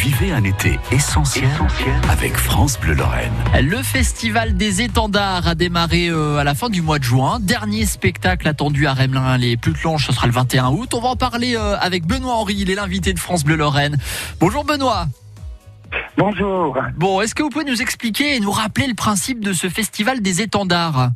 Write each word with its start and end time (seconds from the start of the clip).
Vivez 0.00 0.32
un 0.32 0.44
été 0.44 0.78
essentiel, 0.92 1.44
avec 2.10 2.34
France 2.34 2.80
Bleu 2.80 2.94
Lorraine. 2.94 3.34
Le 3.60 3.76
festival 3.82 4.56
des 4.56 4.80
étendards 4.80 5.46
a 5.46 5.54
démarré 5.54 6.08
euh, 6.08 6.38
à 6.38 6.44
la 6.44 6.54
fin 6.54 6.70
du 6.70 6.80
mois 6.80 6.98
de 6.98 7.04
juin. 7.04 7.38
Dernier 7.38 7.84
spectacle 7.84 8.48
attendu 8.48 8.86
à 8.86 8.94
Remelin, 8.94 9.36
les 9.36 9.58
plus 9.58 9.74
clanches, 9.74 10.06
ce 10.06 10.14
sera 10.14 10.26
le 10.26 10.32
21 10.32 10.70
août. 10.70 10.94
On 10.94 11.02
va 11.02 11.10
en 11.10 11.16
parler 11.16 11.54
euh, 11.54 11.76
avec 11.78 12.06
Benoît 12.06 12.32
Henry, 12.32 12.54
il 12.60 12.70
est 12.70 12.76
l'invité 12.76 13.12
de 13.12 13.18
France 13.18 13.44
Bleu 13.44 13.56
Lorraine. 13.56 13.98
Bonjour 14.40 14.64
Benoît. 14.64 15.04
Bonjour. 16.16 16.78
Bon, 16.96 17.20
est-ce 17.20 17.34
que 17.34 17.42
vous 17.42 17.50
pouvez 17.50 17.66
nous 17.66 17.82
expliquer 17.82 18.36
et 18.36 18.40
nous 18.40 18.52
rappeler 18.52 18.86
le 18.86 18.94
principe 18.94 19.44
de 19.44 19.52
ce 19.52 19.68
festival 19.68 20.22
des 20.22 20.40
étendards? 20.40 21.10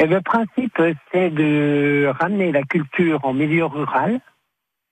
Et 0.00 0.06
le 0.06 0.20
principe, 0.22 0.82
c'est 1.12 1.30
de 1.30 2.12
ramener 2.18 2.50
la 2.50 2.64
culture 2.64 3.20
en 3.24 3.32
milieu 3.32 3.64
rural 3.64 4.18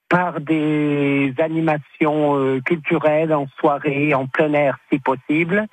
par 0.09 0.41
des 0.41 1.35
animations 1.39 2.37
euh, 2.37 2.61
culturelles 2.61 3.35
en 3.35 3.47
soirée, 3.59 4.15
en 4.15 4.27
plein 4.27 4.53
air 4.53 4.79
si 4.93 4.99
possible, 4.99 5.67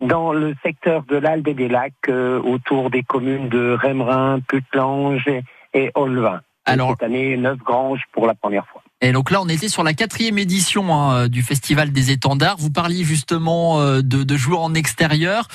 dans 0.00 0.32
le 0.32 0.54
secteur 0.64 1.02
de 1.04 1.16
l'Alde 1.16 1.46
et 1.48 1.54
des 1.54 1.68
Lacs, 1.68 1.92
euh, 2.08 2.40
autour 2.40 2.90
des 2.90 3.02
communes 3.02 3.48
de 3.48 3.76
Remerin, 3.80 4.40
Putlange 4.40 5.28
et, 5.74 5.90
Olvin. 5.94 6.40
Alors- 6.64 6.90
Cette 6.90 7.02
année, 7.04 7.36
neuf 7.36 7.58
granges 7.58 8.02
pour 8.12 8.26
la 8.26 8.34
première 8.34 8.66
fois. 8.66 8.82
Et 9.00 9.12
donc 9.12 9.30
là, 9.30 9.40
on 9.40 9.48
était 9.48 9.68
sur 9.68 9.84
la 9.84 9.94
quatrième 9.94 10.38
édition 10.38 10.92
hein, 10.92 11.28
du 11.28 11.42
festival 11.42 11.92
des 11.92 12.10
étendards. 12.10 12.56
Vous 12.58 12.70
parliez 12.70 13.04
justement 13.04 13.80
euh, 13.80 14.02
de, 14.02 14.24
de 14.24 14.36
jouer 14.36 14.56
en 14.56 14.74
extérieur. 14.74 15.46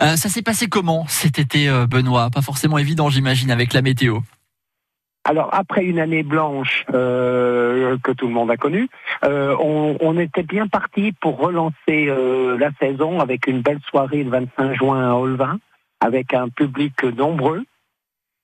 Euh, 0.00 0.14
ça 0.14 0.28
s'est 0.28 0.42
passé 0.42 0.68
comment 0.68 1.04
cet 1.08 1.40
été, 1.40 1.68
euh, 1.68 1.86
Benoît? 1.88 2.30
Pas 2.30 2.40
forcément 2.40 2.78
évident, 2.78 3.08
j'imagine, 3.10 3.50
avec 3.50 3.72
la 3.72 3.82
météo. 3.82 4.20
Alors 5.24 5.48
après 5.52 5.84
une 5.84 5.98
année 5.98 6.22
blanche 6.22 6.84
euh, 6.92 7.96
que 8.02 8.12
tout 8.12 8.26
le 8.26 8.34
monde 8.34 8.50
a 8.50 8.58
connue, 8.58 8.88
euh, 9.24 9.56
on, 9.58 9.96
on 10.00 10.18
était 10.18 10.42
bien 10.42 10.66
parti 10.66 11.12
pour 11.12 11.38
relancer 11.38 11.74
euh, 12.08 12.58
la 12.58 12.70
saison 12.78 13.20
avec 13.20 13.46
une 13.46 13.62
belle 13.62 13.80
soirée 13.88 14.22
le 14.22 14.30
25 14.30 14.74
juin 14.74 15.10
à 15.10 15.14
Olvin, 15.14 15.58
avec 16.00 16.34
un 16.34 16.48
public 16.50 17.02
nombreux. 17.04 17.64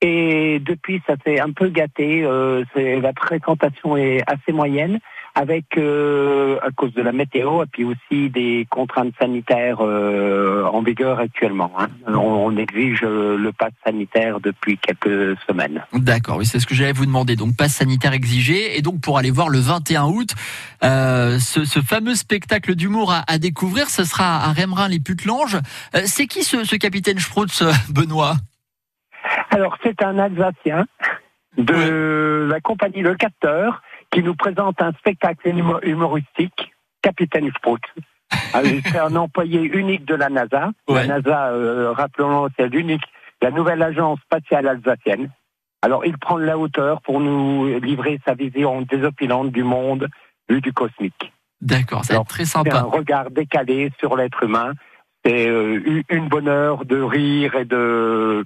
Et 0.00 0.58
depuis, 0.60 1.02
ça 1.06 1.16
s'est 1.24 1.40
un 1.40 1.52
peu 1.52 1.68
gâté. 1.68 2.24
euh, 2.24 2.64
la 2.74 3.12
fréquentation 3.12 3.98
est 3.98 4.22
assez 4.26 4.52
moyenne, 4.52 4.98
avec 5.34 5.64
euh, 5.78 6.58
à 6.62 6.70
cause 6.70 6.92
de 6.94 7.02
la 7.02 7.12
météo 7.12 7.62
et 7.62 7.66
puis 7.66 7.84
aussi 7.84 8.30
des 8.30 8.66
contraintes 8.68 9.14
sanitaires 9.20 9.78
euh, 9.80 10.64
en 10.64 10.82
vigueur 10.82 11.18
actuellement. 11.20 11.72
hein. 11.78 11.88
On, 12.06 12.18
on 12.18 12.56
exige 12.56 13.00
euh, 13.04 13.36
le 13.38 13.52
pass 13.52 13.72
sanitaire 13.84 14.40
depuis 14.40 14.76
quelques 14.78 15.38
semaines. 15.48 15.84
D'accord, 15.92 16.36
oui, 16.38 16.46
c'est 16.46 16.58
ce 16.58 16.66
que 16.66 16.74
j'allais 16.74 16.92
vous 16.92 17.06
demander. 17.06 17.36
Donc, 17.36 17.56
passe 17.56 17.74
sanitaire 17.74 18.12
exigé. 18.12 18.76
Et 18.76 18.82
donc, 18.82 19.00
pour 19.00 19.18
aller 19.18 19.30
voir 19.30 19.48
le 19.48 19.58
21 19.58 20.06
août, 20.06 20.30
euh, 20.82 21.38
ce, 21.38 21.64
ce 21.64 21.80
fameux 21.80 22.14
spectacle 22.14 22.74
d'humour 22.74 23.12
à, 23.12 23.22
à 23.26 23.38
découvrir, 23.38 23.88
ce 23.88 24.04
sera 24.04 24.44
à 24.44 24.52
Remerin 24.52 24.88
les 24.88 25.00
Putlanges. 25.00 25.58
Euh, 25.94 26.02
c'est 26.06 26.26
qui 26.26 26.42
ce, 26.42 26.64
ce 26.64 26.76
capitaine 26.76 27.18
Sprutz, 27.18 27.62
euh, 27.62 27.72
Benoît? 27.88 28.34
Alors, 29.50 29.76
c'est 29.82 30.02
un 30.02 30.18
Alsacien 30.18 30.86
de 31.58 32.48
la 32.50 32.60
compagnie 32.60 33.02
Le 33.02 33.14
Capteur 33.14 33.82
qui 34.12 34.22
nous 34.22 34.34
présente 34.34 34.80
un 34.82 34.92
spectacle 34.92 35.48
humo- 35.48 35.80
humoristique, 35.82 36.72
Capitaine 37.02 37.50
Sprout. 37.56 37.80
Alors, 38.52 38.70
C'est 38.86 38.98
un 38.98 39.14
employé 39.16 39.60
unique 39.62 40.04
de 40.04 40.14
la 40.14 40.28
NASA. 40.28 40.70
Ouais. 40.88 41.06
La 41.06 41.18
NASA, 41.20 41.48
euh, 41.48 41.92
rappelons-le, 41.92 42.50
c'est 42.58 42.68
l'unique, 42.68 43.04
la 43.42 43.50
nouvelle 43.50 43.82
agence 43.82 44.18
spatiale 44.20 44.66
alsacienne. 44.68 45.30
Alors, 45.82 46.04
il 46.04 46.18
prend 46.18 46.38
de 46.38 46.44
la 46.44 46.58
hauteur 46.58 47.00
pour 47.02 47.20
nous 47.20 47.78
livrer 47.80 48.20
sa 48.26 48.34
vision 48.34 48.82
désopilante 48.82 49.50
du 49.50 49.62
monde 49.64 50.08
vu 50.48 50.60
du 50.60 50.72
cosmique. 50.72 51.32
D'accord, 51.62 52.02
être 52.10 52.24
très 52.26 52.44
C'est 52.44 52.58
un 52.58 52.64
sympa. 52.64 52.82
regard 52.82 53.30
décalé 53.30 53.90
sur 53.98 54.16
l'être 54.16 54.42
humain. 54.42 54.72
C'est 55.24 55.48
euh, 55.48 56.02
une 56.08 56.28
bonne 56.28 56.48
heure 56.48 56.84
de 56.84 57.00
rire 57.00 57.54
et 57.54 57.64
de... 57.64 58.44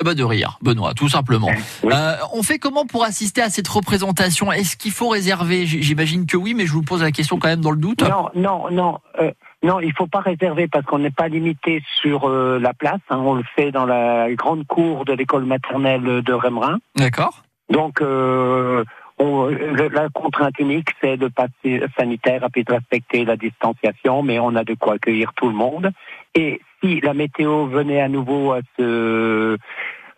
Ah 0.00 0.04
Bah 0.04 0.14
de 0.14 0.24
rire, 0.24 0.58
Benoît, 0.62 0.94
tout 0.94 1.08
simplement. 1.08 1.50
Oui. 1.82 1.92
Euh, 1.94 2.14
on 2.32 2.42
fait 2.42 2.58
comment 2.58 2.86
pour 2.86 3.04
assister 3.04 3.40
à 3.42 3.50
cette 3.50 3.68
représentation? 3.68 4.50
Est-ce 4.52 4.76
qu'il 4.76 4.92
faut 4.92 5.08
réserver? 5.08 5.66
J'imagine 5.66 6.26
que 6.26 6.36
oui, 6.36 6.54
mais 6.54 6.66
je 6.66 6.72
vous 6.72 6.82
pose 6.82 7.02
la 7.02 7.10
question 7.12 7.38
quand 7.38 7.48
même 7.48 7.60
dans 7.60 7.70
le 7.70 7.76
doute. 7.78 8.02
Non, 8.02 8.28
non, 8.34 8.70
non. 8.70 8.98
euh, 9.20 9.30
non, 9.62 9.80
il 9.80 9.92
faut 9.94 10.06
pas 10.06 10.20
réserver 10.20 10.68
parce 10.68 10.84
qu'on 10.86 10.98
n'est 10.98 11.10
pas 11.10 11.28
limité 11.28 11.82
sur 12.00 12.28
euh, 12.28 12.58
la 12.58 12.72
place. 12.74 13.00
hein. 13.10 13.18
on 13.18 13.34
le 13.34 13.44
fait 13.56 13.70
dans 13.72 13.84
la 13.86 14.32
grande 14.34 14.66
cour 14.66 15.04
de 15.04 15.12
l'école 15.12 15.44
maternelle 15.44 16.22
de 16.22 16.32
Remerin. 16.32 16.78
D'accord. 16.96 17.42
Donc, 17.70 18.00
euh, 18.02 18.84
on- 19.18 19.46
le- 19.46 19.88
la 19.88 20.08
contrainte 20.10 20.58
unique, 20.58 20.88
c'est 21.02 21.16
de 21.16 21.28
passer 21.28 21.82
sanitaire 21.98 22.46
puis 22.52 22.64
de 22.64 22.72
respecter 22.72 23.24
la 23.24 23.36
distanciation, 23.36 24.22
mais 24.22 24.38
on 24.38 24.54
a 24.56 24.64
de 24.64 24.74
quoi 24.74 24.94
accueillir 24.94 25.32
tout 25.34 25.48
le 25.48 25.54
monde. 25.54 25.90
Et 26.34 26.60
si 26.80 27.00
la 27.00 27.14
météo 27.14 27.66
venait 27.66 28.00
à 28.00 28.08
nouveau 28.08 28.52
à 28.52 28.60
se 28.76 29.56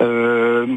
euh, 0.01 0.77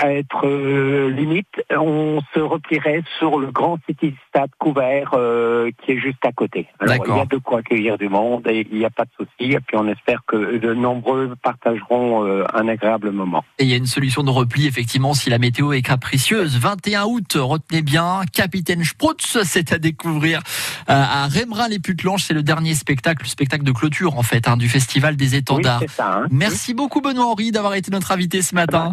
à 0.00 0.12
être 0.12 0.46
euh, 0.46 1.10
limite, 1.10 1.48
on 1.70 2.20
se 2.34 2.40
replierait 2.40 3.02
sur 3.18 3.38
le 3.38 3.50
grand 3.50 3.78
city 3.88 4.14
stade 4.28 4.50
couvert 4.58 5.10
euh, 5.14 5.70
qui 5.84 5.92
est 5.92 5.98
juste 6.00 6.24
à 6.24 6.32
côté. 6.32 6.68
Alors 6.80 6.96
il 7.06 7.16
y 7.16 7.20
a 7.20 7.26
de 7.26 7.36
quoi 7.38 7.58
accueillir 7.58 7.98
du 7.98 8.08
monde 8.08 8.46
et 8.48 8.66
il 8.70 8.78
n'y 8.78 8.84
a 8.84 8.90
pas 8.90 9.04
de 9.04 9.10
souci. 9.16 9.52
Et 9.52 9.60
puis 9.60 9.76
on 9.76 9.86
espère 9.88 10.20
que 10.26 10.56
de 10.58 10.74
nombreux 10.74 11.34
partageront 11.42 12.24
euh, 12.24 12.44
un 12.54 12.68
agréable 12.68 13.10
moment. 13.10 13.44
Et 13.58 13.64
il 13.64 13.70
y 13.70 13.74
a 13.74 13.76
une 13.76 13.86
solution 13.86 14.22
de 14.22 14.30
repli, 14.30 14.66
effectivement, 14.66 15.14
si 15.14 15.30
la 15.30 15.38
météo 15.38 15.72
est 15.72 15.82
capricieuse. 15.82 16.58
21 16.58 17.04
août, 17.04 17.36
retenez 17.36 17.82
bien, 17.82 18.20
Capitaine 18.32 18.84
Sprutz, 18.84 19.38
c'est 19.42 19.72
à 19.72 19.78
découvrir 19.78 20.40
à 20.86 21.26
Remerin 21.26 21.68
les 21.68 21.78
Putlanges. 21.78 22.24
C'est 22.24 22.34
le 22.34 22.42
dernier 22.42 22.74
spectacle, 22.74 23.22
le 23.24 23.28
spectacle 23.28 23.64
de 23.64 23.72
clôture, 23.72 24.16
en 24.18 24.22
fait, 24.22 24.48
hein, 24.48 24.56
du 24.56 24.68
Festival 24.68 25.16
des 25.16 25.32
Oui, 25.32 25.36
étendards. 25.38 25.80
c'est 25.80 25.90
ça. 25.90 26.18
hein. 26.20 26.26
Merci 26.30 26.74
beaucoup, 26.74 27.00
Benoît 27.00 27.26
Henry, 27.26 27.50
d'avoir 27.50 27.74
été 27.74 27.90
notre 27.90 28.12
invité 28.12 28.42
ce 28.42 28.54
matin. 28.54 28.92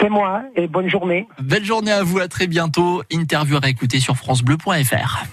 C'est 0.00 0.08
moi 0.08 0.42
et 0.54 0.68
bonne 0.68 0.88
journée. 0.88 1.26
Belle 1.40 1.64
journée 1.64 1.90
à 1.90 2.02
vous, 2.04 2.18
à 2.18 2.28
très 2.28 2.46
bientôt. 2.46 3.02
Interview 3.10 3.56
à 3.56 3.60
réécouter 3.60 3.98
sur 3.98 4.16
FranceBleu.fr. 4.16 5.24